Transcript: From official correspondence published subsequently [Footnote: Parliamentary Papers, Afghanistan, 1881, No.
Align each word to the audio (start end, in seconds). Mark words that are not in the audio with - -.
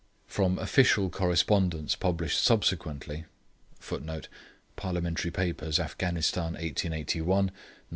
From 0.25 0.57
official 0.57 1.11
correspondence 1.11 1.95
published 1.95 2.41
subsequently 2.43 3.25
[Footnote: 3.79 4.29
Parliamentary 4.75 5.29
Papers, 5.29 5.79
Afghanistan, 5.79 6.53
1881, 6.53 7.45
No. 7.45 7.51